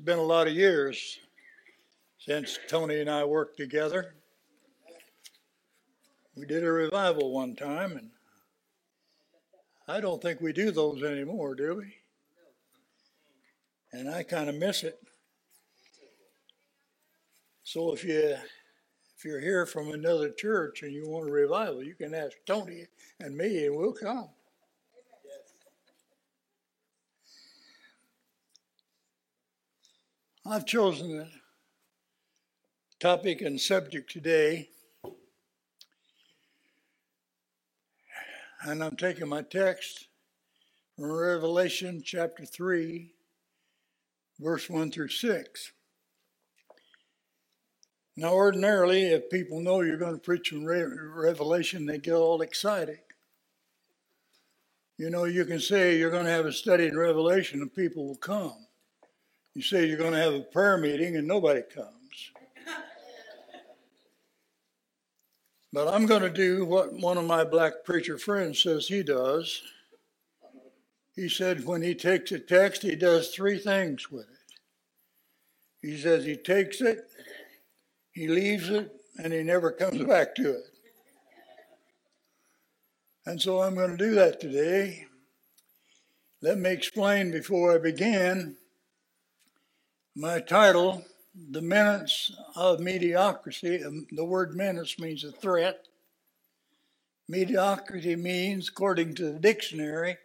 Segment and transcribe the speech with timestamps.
[0.00, 1.18] It's been a lot of years
[2.16, 4.14] since Tony and I worked together.
[6.34, 8.08] We did a revival one time, and
[9.86, 11.96] I don't think we do those anymore, do we?
[13.92, 14.98] And I kind of miss it.
[17.62, 18.36] So if you
[19.18, 22.86] if you're here from another church and you want a revival, you can ask Tony
[23.20, 24.30] and me, and we'll come.
[30.46, 31.28] I've chosen the
[32.98, 34.70] topic and subject today,
[38.62, 40.08] and I'm taking my text
[40.96, 43.12] from Revelation chapter 3,
[44.38, 45.72] verse 1 through 6.
[48.16, 53.00] Now, ordinarily, if people know you're going to preach from Revelation, they get all excited.
[54.96, 58.06] You know, you can say you're going to have a study in Revelation and people
[58.06, 58.66] will come.
[59.54, 62.30] You say you're going to have a prayer meeting and nobody comes.
[65.72, 69.62] But I'm going to do what one of my black preacher friends says he does.
[71.14, 74.36] He said when he takes a text, he does three things with it.
[75.82, 77.08] He says he takes it,
[78.12, 80.64] he leaves it, and he never comes back to it.
[83.26, 85.06] And so I'm going to do that today.
[86.42, 88.56] Let me explain before I begin
[90.20, 91.02] my title,
[91.50, 93.82] The Menace of Mediocrity,
[94.12, 95.86] the word menace means a threat.
[97.26, 100.18] Mediocrity means, according to the dictionary,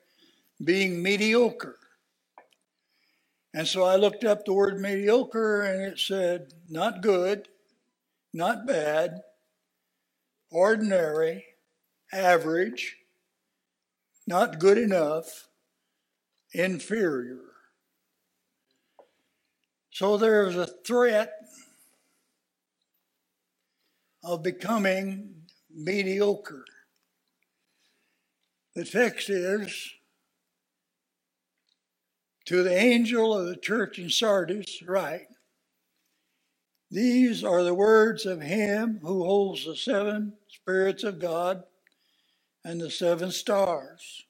[0.62, 1.78] being mediocre.
[3.54, 7.48] And so I looked up the word mediocre and it said not good,
[8.34, 9.22] not bad,
[10.52, 11.46] ordinary,
[12.12, 12.98] average,
[14.28, 15.48] not good enough,
[16.52, 17.55] inferior.
[19.96, 21.32] So there is a threat
[24.26, 26.66] of becoming mediocre.
[28.76, 29.94] The text is
[32.44, 35.28] to the angel of the church in Sardis, write,
[36.92, 41.64] These are the words of him who holds the seven spirits of God
[42.66, 44.26] and the seven stars.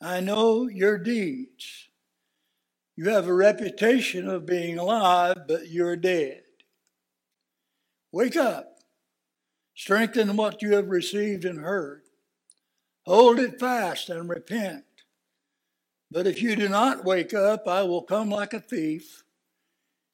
[0.00, 1.83] I know your deeds
[2.96, 6.42] you have a reputation of being alive, but you're dead.
[8.12, 8.78] Wake up.
[9.74, 12.02] Strengthen what you have received and heard.
[13.06, 14.84] Hold it fast and repent.
[16.10, 19.24] But if you do not wake up, I will come like a thief,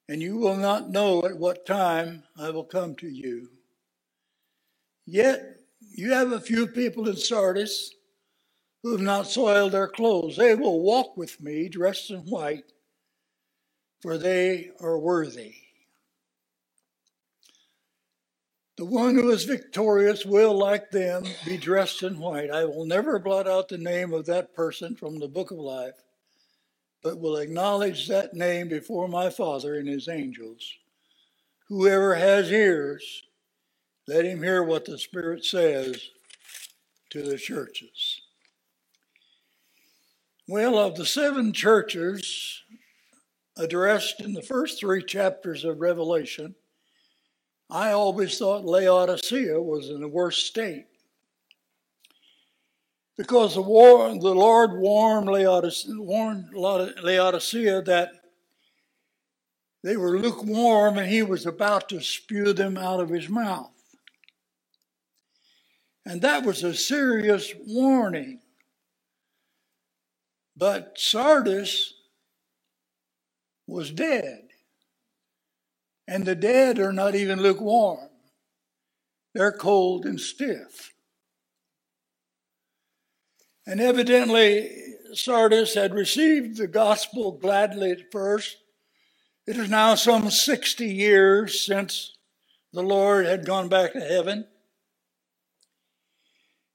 [0.09, 3.49] and you will not know at what time I will come to you.
[5.05, 7.93] Yet you have a few people in Sardis
[8.83, 10.37] who have not soiled their clothes.
[10.37, 12.71] They will walk with me dressed in white,
[14.01, 15.55] for they are worthy.
[18.77, 22.49] The one who is victorious will, like them, be dressed in white.
[22.49, 26.01] I will never blot out the name of that person from the book of life,
[27.03, 30.73] but will acknowledge that name before my Father and his angels.
[31.67, 33.23] Whoever has ears,
[34.07, 36.09] let him hear what the Spirit says
[37.11, 38.20] to the churches.
[40.51, 42.61] Well, of the seven churches
[43.55, 46.55] addressed in the first three chapters of Revelation,
[47.69, 50.87] I always thought Laodicea was in the worst state.
[53.17, 58.11] Because the, war, the Lord warned Laodicea, warned Laodicea that
[59.85, 63.71] they were lukewarm and he was about to spew them out of his mouth.
[66.05, 68.41] And that was a serious warning.
[70.61, 71.95] But Sardis
[73.65, 74.49] was dead.
[76.07, 78.09] And the dead are not even lukewarm,
[79.33, 80.93] they're cold and stiff.
[83.65, 84.69] And evidently,
[85.13, 88.57] Sardis had received the gospel gladly at first.
[89.47, 92.15] It is now some 60 years since
[92.71, 94.45] the Lord had gone back to heaven.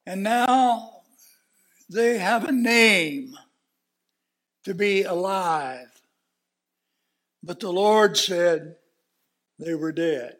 [0.04, 1.02] And now
[1.88, 3.36] they have a name
[4.66, 6.02] to be alive.
[7.40, 8.74] But the Lord said
[9.60, 10.34] they were dead.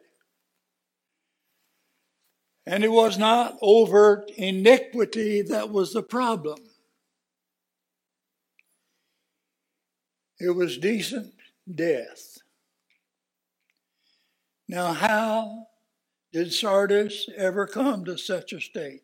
[2.65, 6.59] And it was not overt iniquity that was the problem.
[10.41, 11.33] It was decent
[11.73, 12.37] death.
[14.67, 15.67] Now, how
[16.33, 19.03] did Sardis ever come to such a state?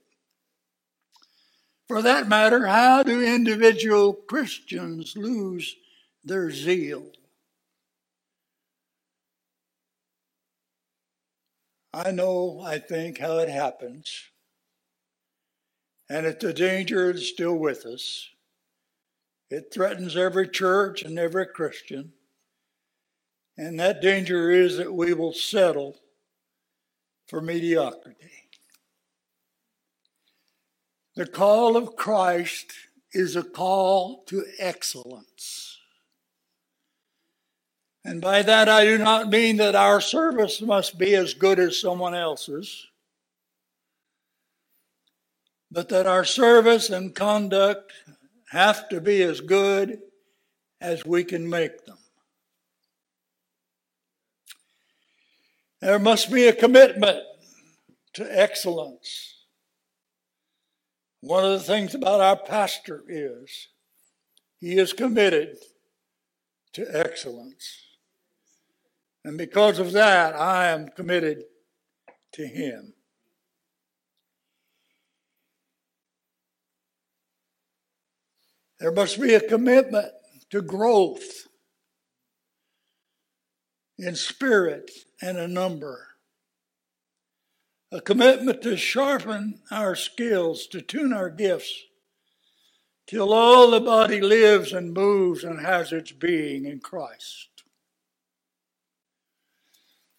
[1.87, 5.75] For that matter, how do individual Christians lose
[6.23, 7.11] their zeal?
[11.93, 14.29] I know, I think, how it happens.
[16.09, 18.29] And if the danger is still with us,
[19.49, 22.13] it threatens every church and every Christian.
[23.57, 25.97] And that danger is that we will settle
[27.27, 28.42] for mediocrity.
[31.15, 32.73] The call of Christ
[33.11, 35.77] is a call to excellence.
[38.03, 41.79] And by that, I do not mean that our service must be as good as
[41.79, 42.87] someone else's,
[45.71, 47.93] but that our service and conduct
[48.49, 49.99] have to be as good
[50.81, 51.97] as we can make them.
[55.79, 57.23] There must be a commitment
[58.13, 59.32] to excellence.
[61.23, 63.69] One of the things about our pastor is
[64.59, 65.55] he is committed
[66.73, 67.79] to excellence.
[69.23, 71.45] And because of that, I am committed
[72.33, 72.95] to him.
[78.81, 80.11] There must be a commitment
[80.49, 81.47] to growth
[83.97, 84.91] in spirit
[85.21, 86.12] and a number.
[87.93, 91.71] A commitment to sharpen our skills, to tune our gifts,
[93.05, 97.49] till all the body lives and moves and has its being in Christ.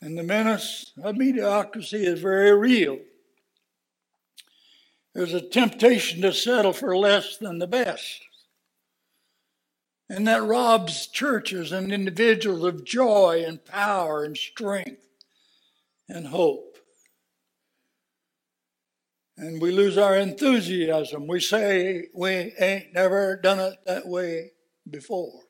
[0.00, 3.00] And the menace of mediocrity is very real.
[5.12, 8.20] There's a temptation to settle for less than the best.
[10.08, 15.08] And that robs churches and individuals of joy and power and strength
[16.08, 16.73] and hope.
[19.36, 21.26] And we lose our enthusiasm.
[21.26, 24.52] We say we ain't never done it that way
[24.88, 25.44] before.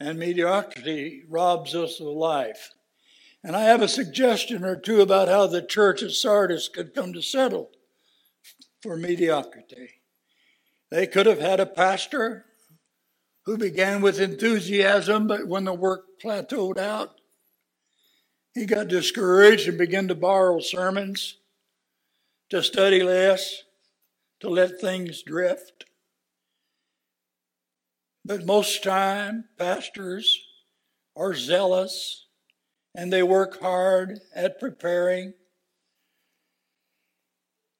[0.00, 2.72] and mediocrity robs us of life.
[3.42, 7.12] And I have a suggestion or two about how the church at Sardis could come
[7.12, 7.70] to settle
[8.82, 10.02] for mediocrity.
[10.90, 12.44] They could have had a pastor
[13.44, 17.20] who began with enthusiasm, but when the work plateaued out,
[18.54, 21.38] he got discouraged and began to borrow sermons,
[22.50, 23.64] to study less,
[24.40, 25.86] to let things drift.
[28.24, 30.40] But most time, pastors
[31.16, 32.26] are zealous
[32.94, 35.34] and they work hard at preparing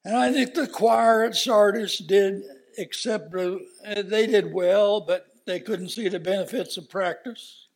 [0.05, 2.43] and I think the choir at Sardis did
[2.79, 7.69] accept, uh, they did well, but they couldn't see the benefits of practice.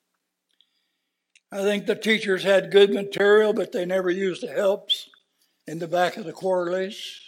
[1.50, 5.08] I think the teachers had good material, but they never used the helps
[5.66, 7.20] in the back of the quarterlies.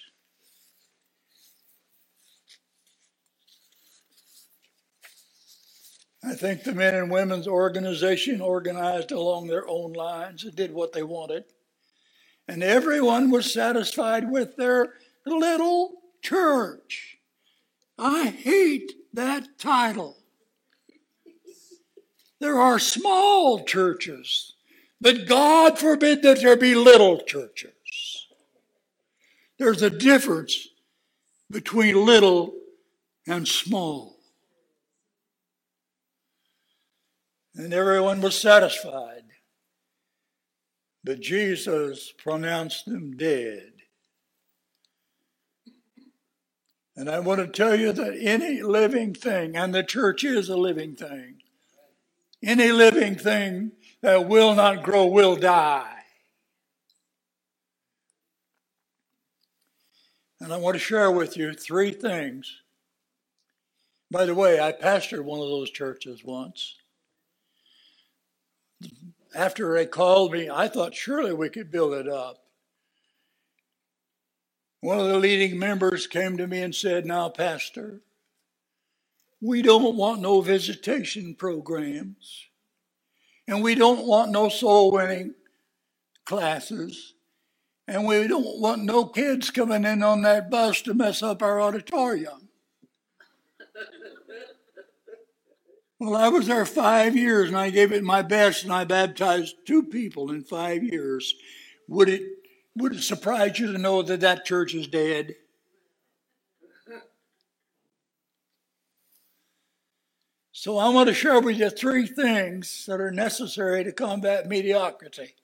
[6.22, 10.92] I think the men and women's organization organized along their own lines and did what
[10.92, 11.44] they wanted
[12.50, 14.94] and everyone was satisfied with their
[15.24, 17.18] little church.
[17.96, 20.16] I hate that title.
[22.40, 24.54] There are small churches,
[25.00, 28.26] but God forbid that there be little churches.
[29.58, 30.68] There's a difference
[31.50, 32.54] between little
[33.26, 34.16] and small.
[37.54, 39.24] And everyone was satisfied.
[41.04, 43.72] But Jesus pronounced them dead.
[46.96, 50.56] And I want to tell you that any living thing, and the church is a
[50.56, 51.39] living thing,
[52.42, 55.86] any living thing that will not grow will die.
[60.40, 62.62] And I want to share with you three things.
[64.10, 66.76] By the way, I pastored one of those churches once
[69.34, 72.38] after they called me, I thought surely we could build it up.
[74.80, 78.00] One of the leading members came to me and said, Now, Pastor,
[79.40, 82.46] we don't want no visitation programs,
[83.48, 85.34] and we don't want no soul winning
[86.26, 87.14] classes,
[87.88, 91.60] And we don't want no kids coming in on that bus to mess up our
[91.60, 92.48] auditorium.
[96.00, 99.56] Well, I was there five years and I gave it my best and I baptized
[99.66, 101.34] two people in five years.
[101.88, 102.22] Would it,
[102.76, 105.36] would it surprise you to know that that church is dead?
[110.60, 115.34] So I want to share with you three things that are necessary to combat mediocrity.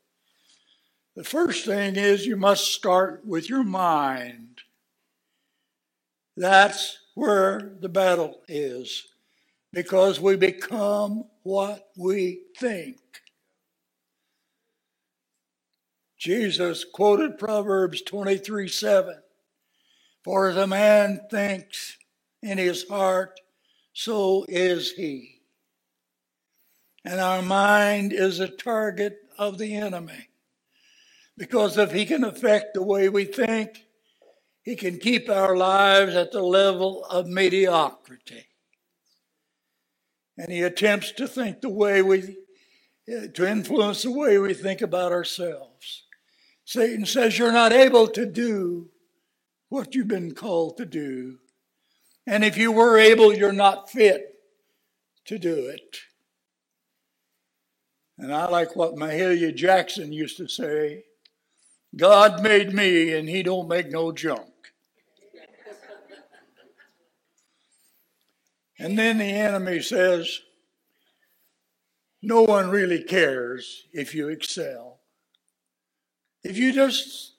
[1.14, 4.60] The first thing is you must start with your mind.
[6.36, 9.06] That's where the battle is
[9.72, 12.98] because we become what we think.
[16.18, 19.14] Jesus quoted Proverbs 23 7
[20.22, 21.96] For as a man thinks
[22.42, 23.40] in his heart,
[23.98, 25.40] so is he.
[27.02, 30.28] And our mind is a target of the enemy.
[31.38, 33.86] Because if he can affect the way we think,
[34.62, 38.44] he can keep our lives at the level of mediocrity.
[40.36, 42.36] And he attempts to think the way we,
[43.06, 46.04] to influence the way we think about ourselves.
[46.66, 48.90] Satan says you're not able to do
[49.70, 51.38] what you've been called to do.
[52.26, 54.34] And if you were able, you're not fit
[55.26, 55.98] to do it.
[58.18, 61.04] And I like what Mahalia Jackson used to say
[61.94, 64.50] God made me, and he don't make no junk.
[68.78, 70.40] and then the enemy says,
[72.20, 75.00] No one really cares if you excel.
[76.42, 77.36] If you just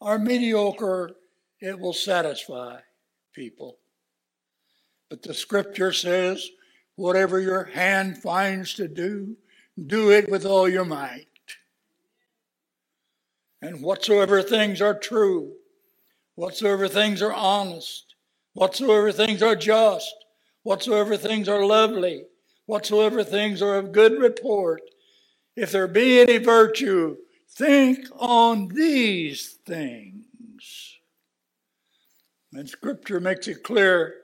[0.00, 1.12] are mediocre,
[1.60, 2.80] it will satisfy
[3.34, 3.78] people.
[5.08, 6.48] But the scripture says,
[6.96, 9.36] whatever your hand finds to do,
[9.86, 11.26] do it with all your might.
[13.62, 15.52] And whatsoever things are true,
[16.34, 18.14] whatsoever things are honest,
[18.52, 20.14] whatsoever things are just,
[20.62, 22.24] whatsoever things are lovely,
[22.66, 24.82] whatsoever things are of good report,
[25.54, 27.16] if there be any virtue,
[27.48, 30.98] think on these things.
[32.52, 34.14] And Scripture makes it clear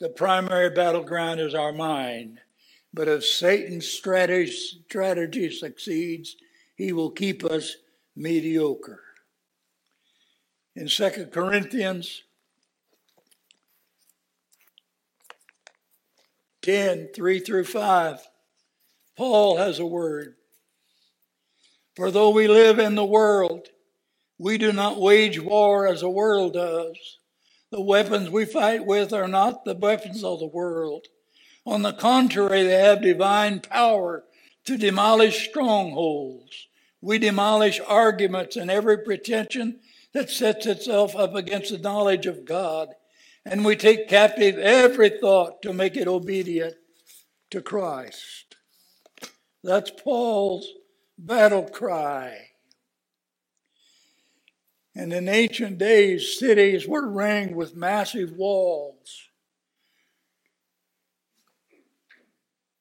[0.00, 2.40] the primary battleground is our mind.
[2.94, 6.36] But if Satan's strategy, strategy succeeds,
[6.76, 7.76] he will keep us
[8.16, 9.02] mediocre.
[10.74, 12.22] In 2 Corinthians
[16.62, 18.20] 10 3 through 5,
[19.16, 20.36] Paul has a word.
[21.96, 23.68] For though we live in the world,
[24.38, 27.18] we do not wage war as the world does.
[27.70, 31.06] The weapons we fight with are not the weapons of the world.
[31.66, 34.24] On the contrary, they have divine power
[34.64, 36.68] to demolish strongholds.
[37.00, 39.80] We demolish arguments and every pretension
[40.14, 42.88] that sets itself up against the knowledge of God.
[43.44, 46.74] And we take captive every thought to make it obedient
[47.50, 48.56] to Christ.
[49.62, 50.66] That's Paul's
[51.18, 52.47] battle cry.
[54.94, 59.28] And in ancient days, cities were ringed with massive walls.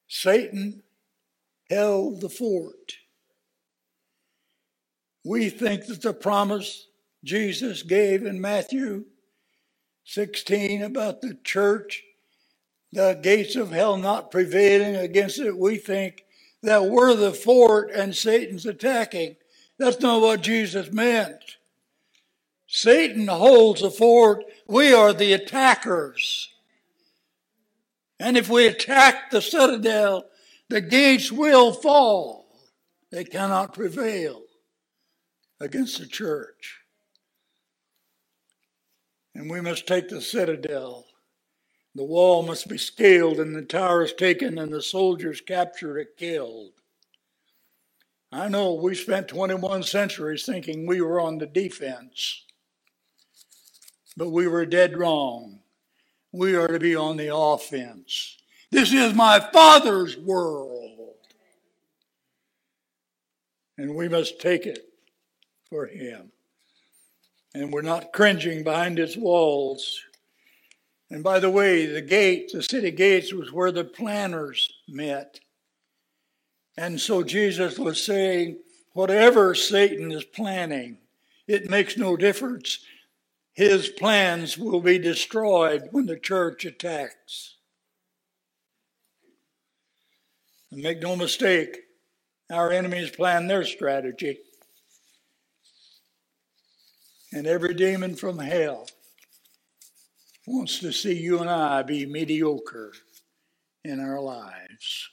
[0.08, 0.84] Satan
[1.70, 2.94] held the fort.
[5.24, 6.88] We think that the promise
[7.24, 9.06] Jesus gave in Matthew
[10.06, 12.04] 16 about the church,
[12.94, 16.24] the gates of hell not prevailing against it, we think
[16.64, 19.36] that we're the fort and Satan's attacking.
[19.78, 21.57] That's not what Jesus meant.
[22.68, 24.44] Satan holds the fort.
[24.68, 26.50] We are the attackers.
[28.20, 30.26] And if we attack the citadel,
[30.70, 32.48] the gates will fall.
[33.10, 34.42] They cannot prevail
[35.62, 36.82] against the church.
[39.34, 41.06] And we must take the citadel.
[41.96, 46.74] The wall must be scaled and the towers taken and the soldiers captured and killed.
[48.32, 52.44] I know we spent 21 centuries thinking we were on the defense
[54.18, 55.60] but we were dead wrong.
[56.32, 58.36] We are to be on the offense.
[58.72, 61.16] This is my Father's world.
[63.78, 64.90] And we must take it
[65.70, 66.32] for Him.
[67.54, 70.02] And we're not cringing behind its walls.
[71.12, 75.40] And by the way, the gate, the city gates, was where the planners met.
[76.76, 78.58] And so Jesus was saying,
[78.94, 80.98] whatever Satan is planning,
[81.48, 82.80] it makes no difference
[83.58, 87.56] his plans will be destroyed when the church attacks.
[90.70, 91.76] And make no mistake,
[92.52, 94.38] our enemies plan their strategy.
[97.34, 98.88] And every demon from hell
[100.46, 102.94] wants to see you and I be mediocre
[103.84, 105.10] in our lives.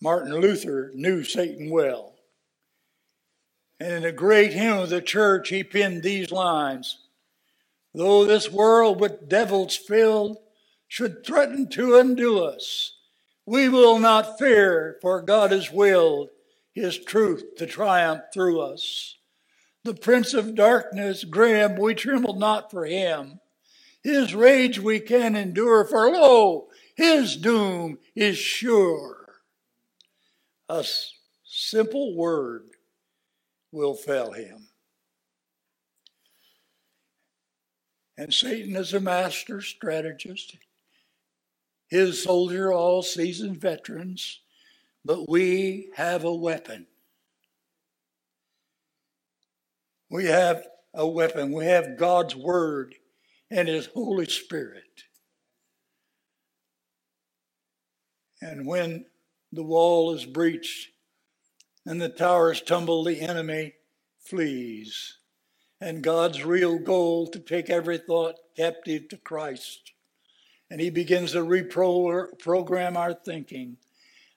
[0.00, 2.15] Martin Luther knew Satan well.
[3.78, 6.98] And in a great hymn of the church, he penned these lines
[7.96, 10.36] Though this world with devils filled
[10.86, 12.92] should threaten to undo us,
[13.46, 16.28] we will not fear, for God has willed
[16.74, 19.16] his truth to triumph through us.
[19.82, 23.40] The prince of darkness, grim, we tremble not for him.
[24.02, 29.36] His rage we can endure, for lo, his doom is sure.
[30.68, 30.84] A
[31.44, 32.75] simple word
[33.72, 34.68] will fail him.
[38.18, 40.56] And Satan is a master strategist.
[41.88, 44.40] His soldiers are all seasoned veterans,
[45.04, 46.86] but we have a weapon.
[50.10, 51.52] We have a weapon.
[51.52, 52.94] We have God's Word
[53.50, 55.04] and His Holy Spirit.
[58.40, 59.06] And when
[59.52, 60.88] the wall is breached
[61.86, 63.74] and the towers tumble, the enemy
[64.18, 65.18] flees
[65.80, 69.92] and God's real goal to take every thought captive to Christ.
[70.70, 73.76] And He begins to reprogram our thinking,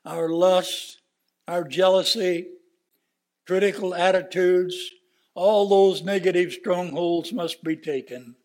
[0.05, 1.01] our lust,
[1.47, 2.47] our jealousy,
[3.47, 4.91] critical attitudes,
[5.33, 8.35] all those negative strongholds must be taken.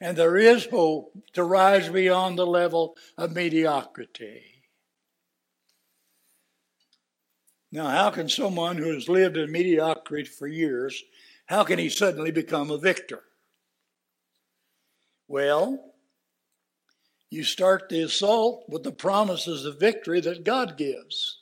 [0.00, 4.53] And there is hope to rise beyond the level of mediocrity.
[7.74, 11.02] Now, how can someone who has lived in mediocrity for years
[11.46, 13.24] how can he suddenly become a victor?
[15.26, 15.92] Well,
[17.30, 21.38] you start the assault with the promises of victory that God gives.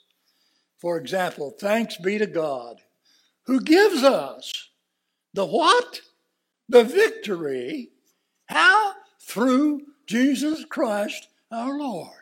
[0.78, 2.80] For example, thanks be to God
[3.44, 4.50] who gives us
[5.34, 6.00] the what?
[6.66, 7.90] The victory.
[8.47, 8.95] How?
[9.21, 12.22] Through Jesus Christ our Lord.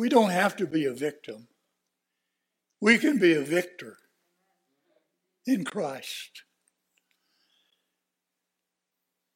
[0.00, 1.46] We don't have to be a victim.
[2.80, 3.98] We can be a victor
[5.46, 6.44] in Christ.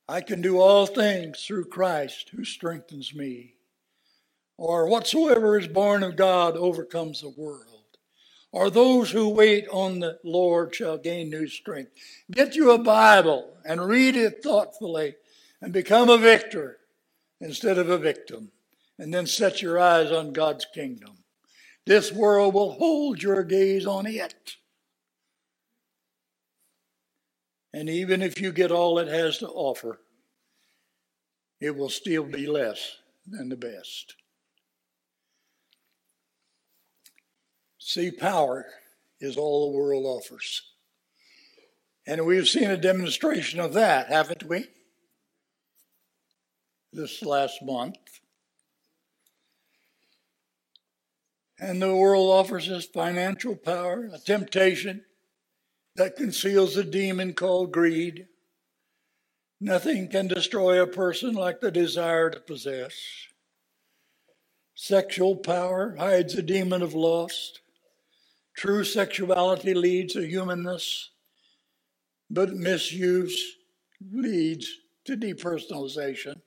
[0.08, 3.56] I can do all things through Christ who strengthens me.
[4.56, 7.98] Or whatsoever is born of God overcomes the world.
[8.50, 11.92] Or those who wait on the Lord shall gain new strength.
[12.30, 15.16] Get you a Bible and read it thoughtfully
[15.60, 16.78] and become a victor
[17.38, 18.50] instead of a victim.
[18.98, 21.18] And then set your eyes on God's kingdom.
[21.86, 24.56] This world will hold your gaze on it.
[27.72, 30.00] And even if you get all it has to offer,
[31.60, 34.14] it will still be less than the best.
[37.78, 38.66] See, power
[39.20, 40.62] is all the world offers.
[42.06, 44.66] And we've seen a demonstration of that, haven't we?
[46.92, 47.96] This last month.
[51.64, 55.02] And the world offers us financial power, a temptation,
[55.96, 58.26] that conceals a demon called greed.
[59.62, 62.92] Nothing can destroy a person like the desire to possess.
[64.74, 67.62] Sexual power hides a demon of lust.
[68.54, 71.12] True sexuality leads to humanness,
[72.28, 73.56] but misuse
[74.12, 74.68] leads
[75.06, 76.42] to depersonalization.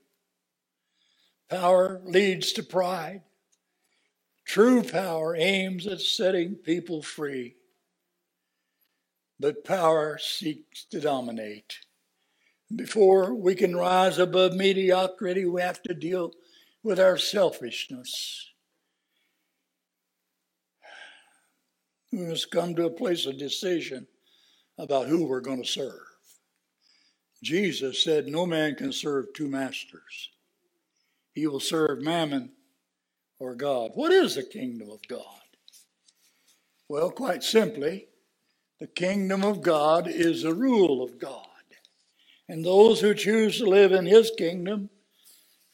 [1.50, 3.24] Power leads to pride.
[4.48, 7.58] True power aims at setting people free
[9.40, 11.80] but power seeks to dominate.
[12.76, 16.34] Before we can rise above mediocrity, we have to deal
[16.84, 18.50] with our selfishness.
[22.12, 24.08] We must come to a place of decision
[24.78, 26.02] about who we're going to serve.
[27.44, 30.30] Jesus said, No man can serve two masters.
[31.34, 32.52] He will serve mammon
[33.40, 33.92] or God.
[33.94, 35.24] What is the kingdom of God?
[36.90, 38.08] Well, quite simply,
[38.80, 41.44] the kingdom of God is the rule of God.
[42.48, 44.90] And those who choose to live in his kingdom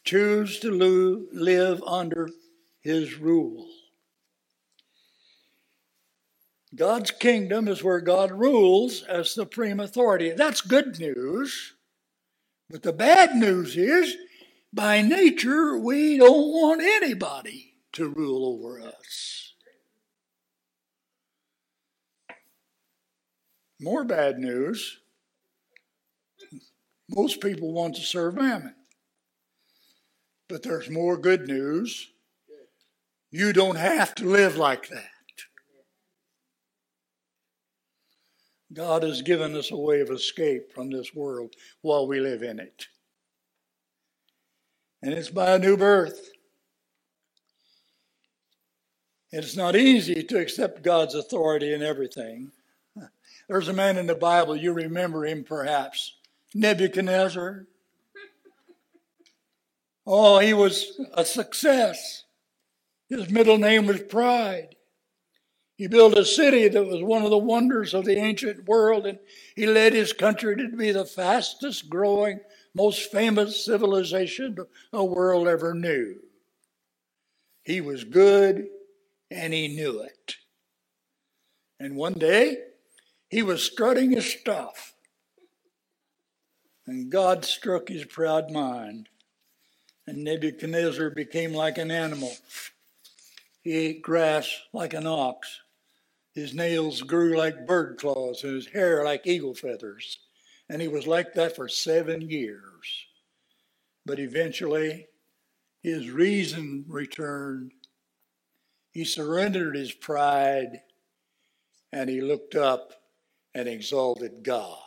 [0.04, 2.28] choose to live under
[2.80, 3.68] his rule.
[6.74, 10.32] God's kingdom is where God rules as supreme authority.
[10.32, 11.74] That's good news.
[12.68, 14.16] But the bad news is,
[14.74, 19.54] by nature, we don't want anybody to rule over us.
[23.80, 24.98] More bad news
[27.08, 28.74] most people want to serve mammon.
[30.48, 32.10] But there's more good news.
[33.30, 35.10] You don't have to live like that.
[38.72, 42.58] God has given us a way of escape from this world while we live in
[42.58, 42.86] it.
[45.04, 46.30] And it's by a new birth.
[49.30, 52.52] It's not easy to accept God's authority in everything.
[53.48, 56.16] There's a man in the Bible, you remember him perhaps,
[56.54, 57.66] Nebuchadnezzar.
[60.06, 62.24] Oh, he was a success.
[63.08, 64.76] His middle name was Pride.
[65.76, 69.18] He built a city that was one of the wonders of the ancient world, and
[69.56, 72.40] he led his country to be the fastest growing,
[72.74, 74.56] most famous civilization
[74.92, 76.16] the world ever knew.
[77.62, 78.66] He was good,
[79.30, 80.36] and he knew it.
[81.80, 82.58] And one day,
[83.28, 84.94] he was strutting his stuff,
[86.86, 89.08] and God struck his proud mind,
[90.06, 92.32] and Nebuchadnezzar became like an animal.
[93.62, 95.60] He ate grass like an ox.
[96.34, 100.18] His nails grew like bird claws and his hair like eagle feathers.
[100.68, 103.06] And he was like that for seven years.
[104.06, 105.06] But eventually,
[105.82, 107.72] his reason returned.
[108.90, 110.80] He surrendered his pride
[111.92, 112.92] and he looked up
[113.54, 114.78] and exalted God.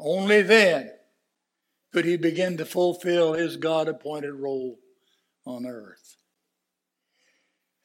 [0.00, 0.90] Only then
[1.92, 4.78] could he begin to fulfill his God appointed role
[5.46, 6.16] on earth.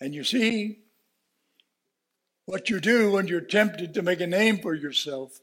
[0.01, 0.79] And you see,
[2.45, 5.39] what you do when you're tempted to make a name for yourself,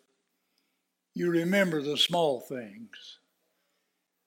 [1.16, 3.20] you remember the small things.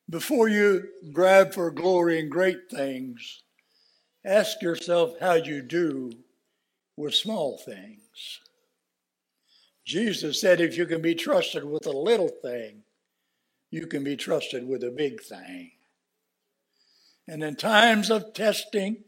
[0.09, 3.43] Before you grab for glory and great things,
[4.25, 6.11] ask yourself how you do
[6.97, 8.39] with small things.
[9.85, 12.81] Jesus said, if you can be trusted with a little thing,
[13.69, 15.73] you can be trusted with a big thing.
[17.27, 19.03] And in times of testing,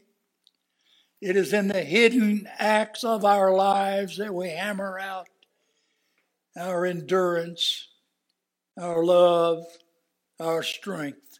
[1.20, 5.26] it is in the hidden acts of our lives that we hammer out
[6.56, 7.88] our endurance,
[8.78, 9.64] our love,
[10.40, 11.38] our strength.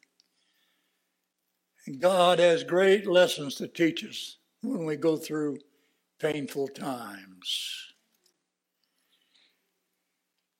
[1.86, 5.58] And God has great lessons to teach us when we go through
[6.20, 7.92] painful times.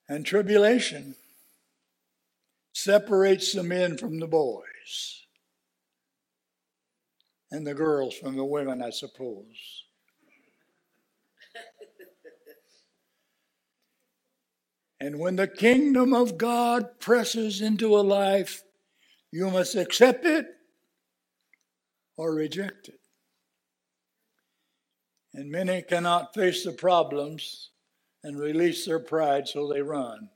[0.09, 1.15] And tribulation
[2.73, 5.23] separates the men from the boys
[7.51, 9.85] and the girls from the women, I suppose.
[15.03, 18.63] And when the kingdom of God presses into a life,
[19.33, 20.47] you must accept it
[22.17, 23.01] or reject it.
[25.35, 27.71] And many cannot face the problems
[28.23, 30.29] and release their pride, so they run.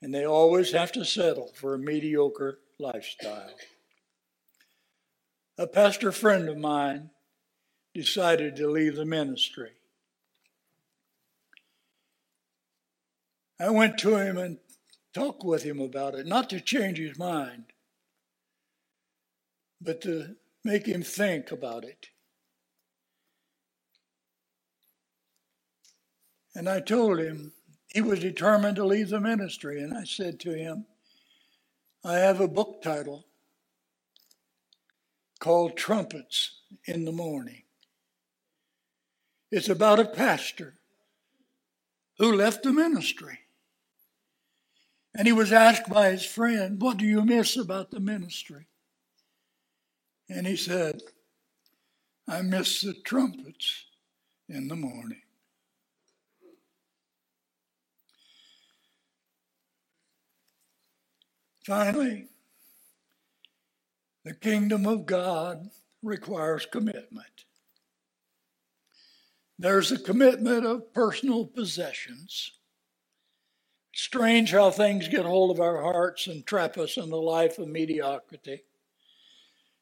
[0.00, 3.52] And they always have to settle for a mediocre lifestyle
[5.58, 7.10] a pastor friend of mine
[7.94, 9.70] decided to leave the ministry.
[13.60, 14.58] I went to him and
[15.14, 17.64] talked with him about it, not to change his mind,
[19.80, 22.08] but to make him think about it.
[26.54, 27.52] And I told him
[27.88, 29.82] he was determined to leave the ministry.
[29.82, 30.86] And I said to him,
[32.04, 33.26] I have a book title
[35.38, 37.62] called Trumpets in the Morning.
[39.50, 40.74] It's about a pastor
[42.18, 43.40] who left the ministry.
[45.14, 48.66] And he was asked by his friend, What do you miss about the ministry?
[50.28, 51.02] And he said,
[52.26, 53.84] I miss the trumpets
[54.48, 55.20] in the morning.
[61.64, 62.26] Finally,
[64.24, 65.70] the kingdom of God
[66.02, 67.44] requires commitment.
[69.58, 72.52] There's a commitment of personal possessions.
[73.94, 77.68] Strange how things get hold of our hearts and trap us in the life of
[77.68, 78.62] mediocrity.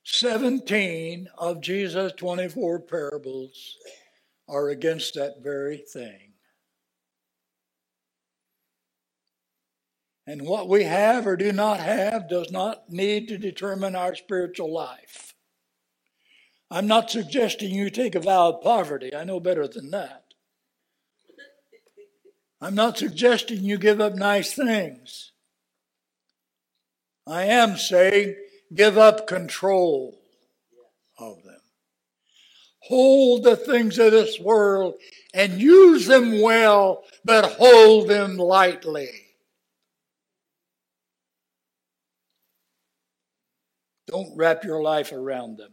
[0.05, 3.77] 17 of Jesus' 24 parables
[4.49, 6.33] are against that very thing.
[10.27, 14.73] And what we have or do not have does not need to determine our spiritual
[14.73, 15.35] life.
[16.71, 19.15] I'm not suggesting you take a vow of poverty.
[19.15, 20.20] I know better than that.
[22.61, 25.33] I'm not suggesting you give up nice things.
[27.27, 28.37] I am saying
[28.75, 30.21] give up control
[31.19, 31.61] of them.
[32.83, 34.95] Hold the things of this world
[35.33, 39.11] and use them well, but hold them lightly.
[44.07, 45.73] Don't wrap your life around them.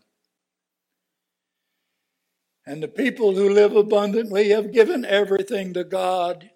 [2.65, 6.51] And the people who live abundantly have given everything to God,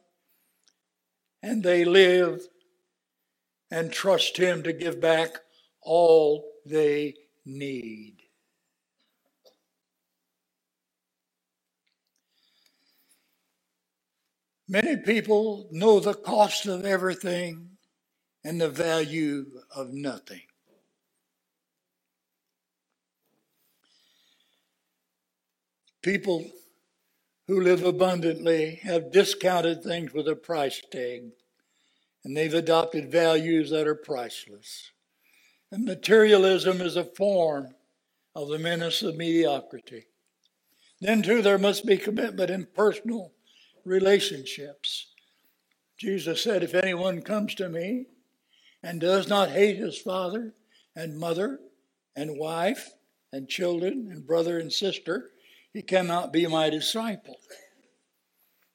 [1.42, 2.42] and they live
[3.70, 5.32] and trust Him to give back
[5.82, 8.18] all they need.
[14.68, 17.72] Many people know the cost of everything
[18.44, 20.44] and the value of nothing.
[26.02, 26.50] People
[27.52, 31.24] who live abundantly have discounted things with a price tag,
[32.24, 34.92] and they've adopted values that are priceless.
[35.70, 37.76] And materialism is a form
[38.34, 40.06] of the menace of mediocrity.
[41.02, 43.34] Then, too, there must be commitment in personal
[43.84, 45.08] relationships.
[45.98, 48.06] Jesus said, If anyone comes to me
[48.82, 50.54] and does not hate his father
[50.96, 51.60] and mother
[52.16, 52.92] and wife
[53.34, 55.32] and children and brother and sister,
[55.74, 57.38] he cannot be my disciple.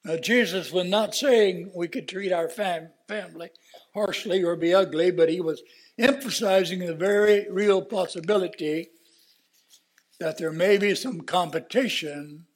[0.04, 3.50] Now, Jesus was not saying we could treat our fam- family
[3.92, 5.62] harshly or be ugly, but he was
[5.98, 8.90] emphasizing the very real possibility
[10.20, 12.46] that there may be some competition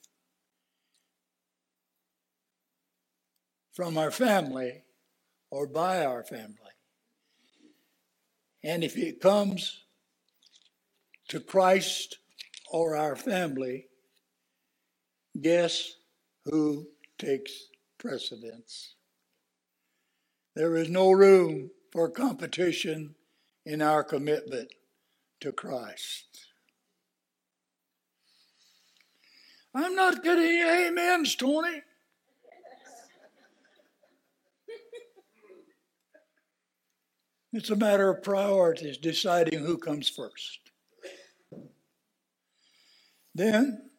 [3.72, 4.84] from our family
[5.50, 6.56] or by our family.
[8.62, 9.84] And if it comes
[11.28, 12.18] to Christ
[12.70, 13.86] or our family,
[15.38, 15.94] guess
[16.44, 16.86] who
[17.18, 18.94] takes precedence?
[20.56, 23.14] There is no room for competition
[23.64, 24.72] in our commitment
[25.40, 26.46] to Christ.
[29.74, 31.82] I'm not getting amens, Tony.
[37.52, 40.58] It's a matter of priorities, deciding who comes first.
[43.34, 43.89] Then,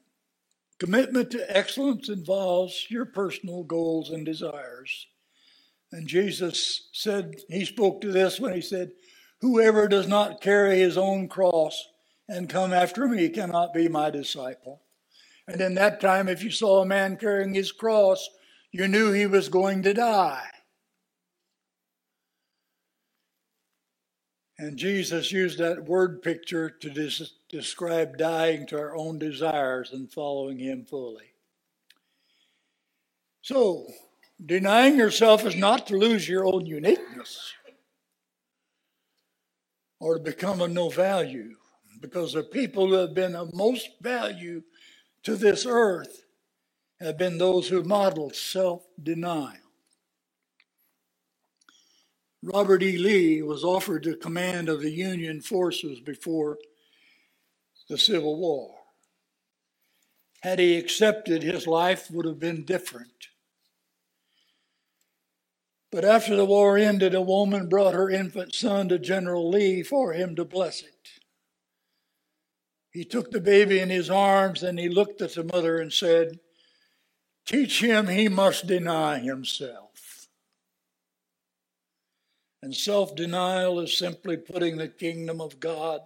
[0.81, 5.05] commitment to excellence involves your personal goals and desires.
[5.91, 8.89] And Jesus said, He spoke to this when He said,
[9.41, 11.87] Whoever does not carry his own cross
[12.27, 14.81] and come after me cannot be my disciple.
[15.47, 18.27] And in that time, if you saw a man carrying his cross,
[18.71, 20.49] you knew he was going to die.
[24.61, 30.07] And Jesus used that word picture to des- describe dying to our own desires and
[30.07, 31.33] following Him fully.
[33.41, 33.87] So,
[34.45, 37.53] denying yourself is not to lose your own uniqueness
[39.99, 41.55] or to become of no value,
[41.99, 44.61] because the people who have been of most value
[45.23, 46.25] to this earth
[46.99, 49.60] have been those who modeled self denial.
[52.43, 52.97] Robert E.
[52.97, 56.57] Lee was offered the command of the Union forces before
[57.87, 58.75] the Civil War.
[60.41, 63.27] Had he accepted, his life would have been different.
[65.91, 70.13] But after the war ended, a woman brought her infant son to General Lee for
[70.13, 71.19] him to bless it.
[72.91, 76.39] He took the baby in his arms and he looked at the mother and said,
[77.45, 79.90] Teach him he must deny himself.
[82.63, 86.01] And self denial is simply putting the kingdom of God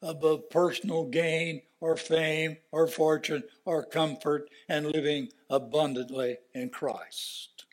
[0.00, 7.66] above personal gain or fame or fortune or comfort and living abundantly in Christ.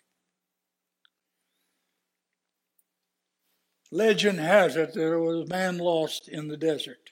[3.91, 7.09] Legend has it that there was a man lost in the desert.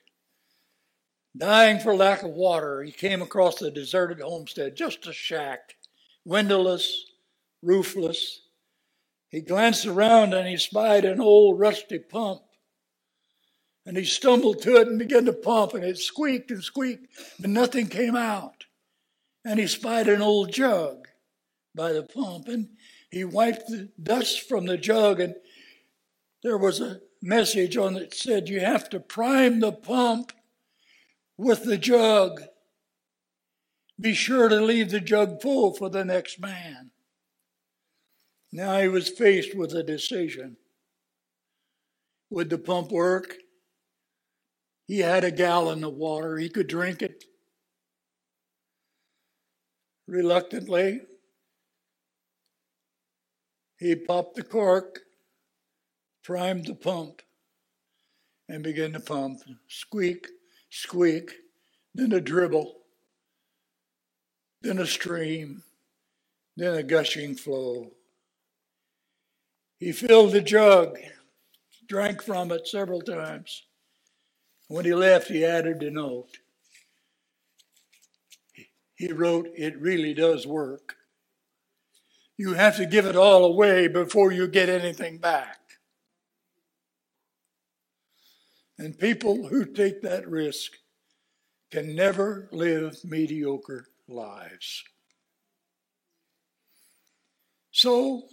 [1.36, 5.76] Dying for lack of water, he came across a deserted homestead, just a shack,
[6.26, 7.06] windowless,
[7.64, 8.42] roofless,
[9.38, 12.42] he glanced around and he spied an old rusty pump.
[13.86, 17.06] And he stumbled to it and began to pump, and it squeaked and squeaked,
[17.40, 18.66] but nothing came out.
[19.46, 21.08] And he spied an old jug
[21.76, 22.70] by the pump, and
[23.12, 25.36] he wiped the dust from the jug, and
[26.42, 30.34] there was a message on it said, You have to prime the pump
[31.38, 32.42] with the jug.
[34.02, 36.90] Be sure to leave the jug full for the next man.
[38.52, 40.58] Now he was faced with a decision.
[42.30, 43.36] Would the pump work?
[44.86, 47.26] He had a gallon of water, he could drink it.
[50.08, 51.02] Reluctantly,
[53.78, 55.02] he popped the cork,
[56.24, 57.22] primed the pump,
[58.48, 59.42] and began to pump.
[59.68, 60.28] Squeak,
[60.70, 61.34] squeak,
[61.94, 62.74] then a dribble,
[64.62, 65.64] then a stream,
[66.56, 67.92] then a gushing flow.
[69.80, 70.98] He filled the jug,
[71.88, 73.64] drank from it several times.
[74.68, 76.38] When he left, he added a note.
[78.98, 80.96] he wrote, It really does work.
[82.36, 85.60] You have to give it all away before you get anything back.
[88.78, 90.74] And people who take that risk
[91.72, 94.84] can never live mediocre lives.
[97.72, 98.24] So,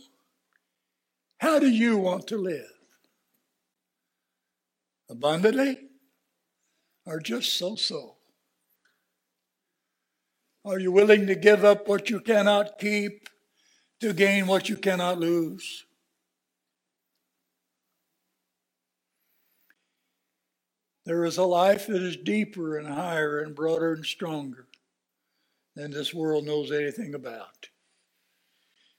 [1.45, 2.73] how do you want to live?
[5.11, 5.77] Abundantly
[7.05, 8.17] or just so so?
[10.65, 13.29] Are you willing to give up what you cannot keep
[14.01, 15.85] to gain what you cannot lose?
[21.05, 24.67] There is a life that is deeper and higher and broader and stronger
[25.77, 27.69] than this world knows anything about.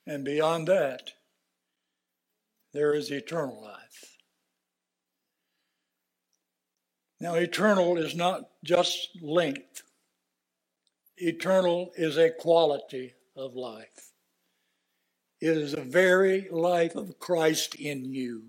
[0.05, 1.13] And beyond that,
[2.75, 4.17] there is eternal life.
[7.19, 9.83] Now, eternal is not just length,
[11.17, 14.11] eternal is a quality of life.
[15.41, 18.45] It is the very life of Christ in you.